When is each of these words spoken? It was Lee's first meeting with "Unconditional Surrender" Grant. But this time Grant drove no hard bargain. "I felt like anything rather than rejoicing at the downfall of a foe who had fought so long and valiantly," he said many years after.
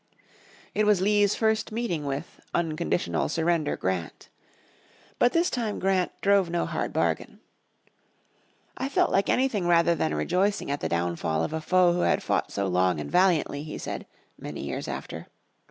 It 0.73 0.87
was 0.87 0.99
Lee's 0.99 1.35
first 1.35 1.71
meeting 1.71 2.05
with 2.07 2.39
"Unconditional 2.55 3.29
Surrender" 3.29 3.77
Grant. 3.77 4.29
But 5.19 5.31
this 5.31 5.51
time 5.51 5.77
Grant 5.77 6.11
drove 6.21 6.49
no 6.49 6.65
hard 6.65 6.91
bargain. 6.91 7.39
"I 8.75 8.89
felt 8.89 9.11
like 9.11 9.29
anything 9.29 9.67
rather 9.67 9.93
than 9.93 10.15
rejoicing 10.15 10.71
at 10.71 10.79
the 10.79 10.89
downfall 10.89 11.43
of 11.43 11.53
a 11.53 11.61
foe 11.61 11.93
who 11.93 11.99
had 11.99 12.23
fought 12.23 12.51
so 12.51 12.65
long 12.65 12.99
and 12.99 13.11
valiantly," 13.11 13.61
he 13.61 13.77
said 13.77 14.07
many 14.39 14.61
years 14.63 14.87
after. 14.87 15.27